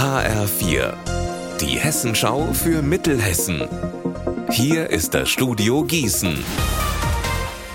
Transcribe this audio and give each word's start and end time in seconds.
HR4, 0.00 0.94
die 1.60 1.78
Hessenschau 1.78 2.54
für 2.54 2.80
Mittelhessen. 2.80 3.68
Hier 4.50 4.88
ist 4.88 5.12
das 5.12 5.28
Studio 5.28 5.84
Gießen. 5.84 6.42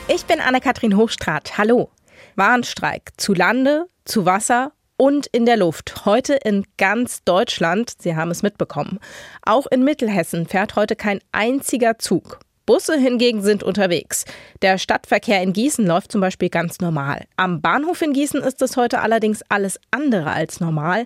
Ich 0.08 0.26
bin 0.26 0.40
Anne-Kathrin 0.42 0.98
Hochstrat. 0.98 1.60
Hallo. 1.60 1.92
Warnstreik 2.36 3.12
zu 3.18 3.36
Lande, 3.36 3.86
zu 4.06 4.26
Wasser 4.26 4.72
und 4.98 5.28
in 5.28 5.46
der 5.46 5.58
Luft. 5.58 6.06
Heute 6.06 6.34
in 6.34 6.66
ganz 6.80 7.24
Deutschland. 7.26 7.94
Sie 7.99 8.15
haben 8.15 8.31
es 8.31 8.42
mitbekommen. 8.42 8.97
Auch 9.44 9.67
in 9.67 9.83
Mittelhessen 9.83 10.47
fährt 10.47 10.76
heute 10.76 10.96
kein 10.96 11.19
einziger 11.31 11.99
Zug. 11.99 12.39
Busse 12.66 12.97
hingegen 12.97 13.42
sind 13.42 13.63
unterwegs. 13.63 14.26
Der 14.62 14.78
Stadtverkehr 14.78 15.42
in 15.42 15.54
Gießen 15.54 15.86
läuft 15.86 16.12
zum 16.12 16.22
Beispiel 16.22 16.50
ganz 16.50 16.80
normal. 16.80 17.26
Am 17.38 17.62
Bahnhof 17.62 18.02
in 18.02 18.13
Gießen 18.13 18.41
ist 18.41 18.62
es 18.62 18.76
heute 18.76 19.02
allerdings 19.02 19.41
alles 19.49 19.80
andere 19.91 20.31
als 20.31 20.59
normal. 20.59 21.05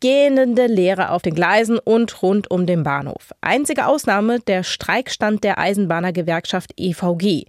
Gähnende 0.00 0.66
Leere 0.66 1.10
auf 1.10 1.22
den 1.22 1.34
Gleisen 1.34 1.78
und 1.78 2.22
rund 2.22 2.50
um 2.50 2.64
den 2.64 2.84
Bahnhof. 2.84 3.32
Einzige 3.40 3.86
Ausnahme 3.86 4.40
der 4.40 4.62
Streikstand 4.62 5.44
der 5.44 5.58
Eisenbahnergewerkschaft 5.58 6.72
EVG. 6.76 7.44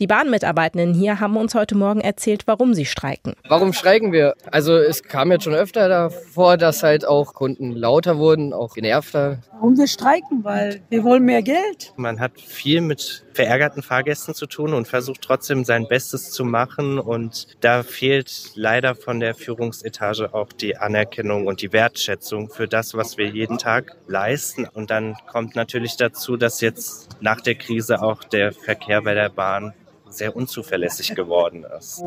Die 0.00 0.06
Bahnmitarbeitenden 0.06 0.94
hier 0.94 1.20
haben 1.20 1.36
uns 1.36 1.54
heute 1.54 1.76
Morgen 1.76 2.00
erzählt, 2.00 2.42
warum 2.46 2.74
sie 2.74 2.86
streiken. 2.86 3.34
Warum 3.48 3.72
streiken 3.72 4.12
wir? 4.12 4.34
Also 4.50 4.76
es 4.76 5.02
kam 5.02 5.30
jetzt 5.30 5.44
schon 5.44 5.54
öfter 5.54 5.88
davor, 5.88 6.56
dass 6.56 6.82
halt 6.82 7.06
auch 7.06 7.34
Kunden 7.34 7.72
lauter 7.72 8.18
wurden, 8.18 8.52
auch 8.52 8.74
genervter. 8.74 9.38
Warum 9.52 9.76
wir 9.76 9.86
streiken? 9.86 10.42
Weil 10.42 10.80
wir 10.88 11.04
wollen 11.04 11.24
mehr 11.24 11.42
Geld. 11.42 11.92
Man 11.96 12.18
hat 12.20 12.40
viel 12.40 12.80
mit 12.80 13.24
verärgerten 13.32 13.82
Fahrgästen 13.82 14.34
zu 14.34 14.46
tun 14.46 14.74
und 14.74 14.88
versucht 14.88 15.22
trotzdem 15.22 15.64
sein 15.64 15.86
Bestes 15.86 16.30
zu 16.30 16.44
machen. 16.44 16.98
Und 16.98 17.46
da 17.60 17.82
fehlt 17.82 18.52
leider 18.54 18.94
von 18.94 19.20
der 19.20 19.34
Führungsetage 19.34 20.34
auch 20.34 20.52
die 20.52 20.76
Anerkennung 20.76 21.46
und 21.46 21.62
die 21.62 21.72
Wertschätzung 21.72 22.50
für 22.50 22.66
das, 22.66 22.94
was 22.94 23.18
wir 23.18 23.28
jeden 23.28 23.58
Tag 23.58 23.96
leisten. 24.06 24.66
Und 24.66 24.90
dann 24.90 25.16
kommt 25.30 25.54
natürlich 25.54 25.96
dazu, 25.96 26.36
dass 26.36 26.60
jetzt 26.60 27.10
nach 27.20 27.40
der 27.40 27.54
Krise 27.54 28.02
auch 28.02 28.24
der 28.24 28.52
Verkehr 28.52 29.02
bei 29.02 29.14
der 29.14 29.28
Bahn 29.28 29.74
sehr 30.16 30.36
unzuverlässig 30.36 31.14
geworden 31.14 31.64
ist. 31.78 32.02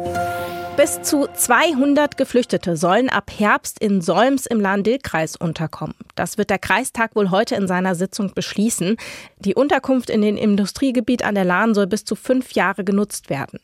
Bis 0.77 1.01
zu 1.01 1.27
200 1.33 2.17
Geflüchtete 2.17 2.77
sollen 2.77 3.09
ab 3.09 3.31
Herbst 3.35 3.79
in 3.79 4.01
Solms 4.01 4.45
im 4.45 4.59
Lahn-Dill-Kreis 4.59 5.35
unterkommen. 5.35 5.95
Das 6.15 6.37
wird 6.37 6.49
der 6.49 6.59
Kreistag 6.59 7.15
wohl 7.15 7.31
heute 7.31 7.55
in 7.55 7.67
seiner 7.67 7.95
Sitzung 7.95 8.33
beschließen. 8.33 8.97
Die 9.39 9.55
Unterkunft 9.55 10.09
in 10.09 10.21
den 10.21 10.37
Industriegebiet 10.37 11.23
an 11.23 11.35
der 11.35 11.45
Lahn 11.45 11.73
soll 11.73 11.87
bis 11.87 12.05
zu 12.05 12.15
fünf 12.15 12.51
Jahre 12.53 12.83
genutzt 12.83 13.29
werden. 13.29 13.59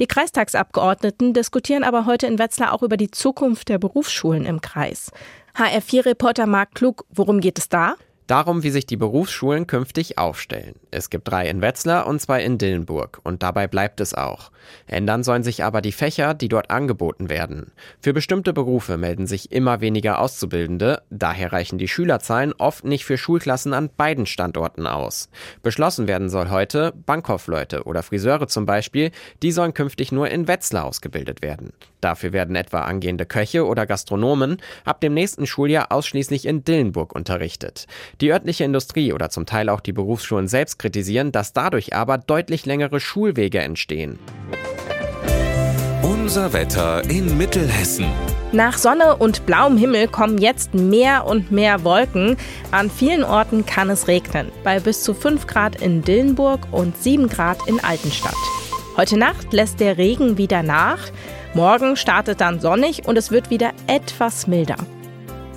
Die 0.00 0.06
Kreistagsabgeordneten 0.06 1.34
diskutieren 1.34 1.84
aber 1.84 2.06
heute 2.06 2.26
in 2.26 2.38
Wetzlar 2.38 2.72
auch 2.72 2.82
über 2.82 2.96
die 2.96 3.10
Zukunft 3.10 3.68
der 3.68 3.78
Berufsschulen 3.78 4.46
im 4.46 4.62
Kreis. 4.62 5.12
HR4-Reporter 5.54 6.46
Marc 6.46 6.74
Klug, 6.74 7.04
worum 7.10 7.40
geht 7.40 7.58
es 7.58 7.68
da? 7.68 7.96
Darum, 8.30 8.62
wie 8.62 8.70
sich 8.70 8.86
die 8.86 8.96
Berufsschulen 8.96 9.66
künftig 9.66 10.16
aufstellen. 10.16 10.76
Es 10.92 11.10
gibt 11.10 11.26
drei 11.26 11.48
in 11.48 11.62
Wetzlar 11.62 12.06
und 12.06 12.20
zwei 12.20 12.44
in 12.44 12.58
Dillenburg 12.58 13.18
und 13.24 13.42
dabei 13.42 13.66
bleibt 13.66 14.00
es 14.00 14.14
auch. 14.14 14.52
Ändern 14.86 15.24
sollen 15.24 15.42
sich 15.42 15.64
aber 15.64 15.80
die 15.80 15.90
Fächer, 15.90 16.34
die 16.34 16.48
dort 16.48 16.70
angeboten 16.70 17.28
werden. 17.28 17.72
Für 18.00 18.12
bestimmte 18.12 18.52
Berufe 18.52 18.98
melden 18.98 19.26
sich 19.26 19.50
immer 19.50 19.80
weniger 19.80 20.20
Auszubildende, 20.20 21.02
daher 21.10 21.52
reichen 21.52 21.78
die 21.78 21.88
Schülerzahlen 21.88 22.52
oft 22.52 22.84
nicht 22.84 23.04
für 23.04 23.18
Schulklassen 23.18 23.74
an 23.74 23.90
beiden 23.96 24.26
Standorten 24.26 24.86
aus. 24.86 25.28
Beschlossen 25.64 26.06
werden 26.06 26.28
soll 26.28 26.50
heute, 26.50 26.92
Bankkaufleute 27.06 27.82
oder 27.82 28.04
Friseure 28.04 28.46
zum 28.46 28.64
Beispiel, 28.64 29.10
die 29.42 29.50
sollen 29.50 29.74
künftig 29.74 30.12
nur 30.12 30.28
in 30.28 30.46
Wetzlar 30.46 30.84
ausgebildet 30.84 31.42
werden. 31.42 31.72
Dafür 32.00 32.32
werden 32.32 32.56
etwa 32.56 32.82
angehende 32.82 33.26
Köche 33.26 33.66
oder 33.66 33.86
Gastronomen 33.86 34.58
ab 34.84 35.00
dem 35.00 35.14
nächsten 35.14 35.46
Schuljahr 35.46 35.92
ausschließlich 35.92 36.46
in 36.46 36.64
Dillenburg 36.64 37.14
unterrichtet. 37.14 37.86
Die 38.20 38.32
örtliche 38.32 38.64
Industrie 38.64 39.12
oder 39.12 39.30
zum 39.30 39.46
Teil 39.46 39.68
auch 39.70 39.80
die 39.80 39.92
Berufsschulen 39.92 40.46
selbst 40.46 40.78
kritisieren, 40.78 41.32
dass 41.32 41.52
dadurch 41.52 41.94
aber 41.94 42.18
deutlich 42.18 42.66
längere 42.66 43.00
Schulwege 43.00 43.60
entstehen. 43.60 44.18
Unser 46.02 46.52
Wetter 46.52 47.02
in 47.08 47.38
Mittelhessen. 47.38 48.06
Nach 48.52 48.76
Sonne 48.76 49.16
und 49.16 49.46
blauem 49.46 49.76
Himmel 49.76 50.08
kommen 50.08 50.38
jetzt 50.38 50.74
mehr 50.74 51.24
und 51.24 51.50
mehr 51.50 51.82
Wolken. 51.84 52.36
An 52.72 52.90
vielen 52.90 53.24
Orten 53.24 53.64
kann 53.64 53.88
es 53.90 54.06
regnen. 54.06 54.52
Bei 54.64 54.80
bis 54.80 55.02
zu 55.02 55.14
5 55.14 55.46
Grad 55.46 55.80
in 55.80 56.02
Dillenburg 56.02 56.60
und 56.72 56.96
7 56.96 57.28
Grad 57.28 57.58
in 57.68 57.82
Altenstadt. 57.82 58.34
Heute 58.96 59.16
Nacht 59.16 59.52
lässt 59.52 59.80
der 59.80 59.98
Regen 59.98 60.36
wieder 60.36 60.62
nach. 60.62 60.98
Morgen 61.54 61.96
startet 61.96 62.40
dann 62.40 62.60
sonnig 62.60 63.06
und 63.06 63.16
es 63.16 63.30
wird 63.30 63.50
wieder 63.50 63.70
etwas 63.86 64.46
milder. 64.46 64.76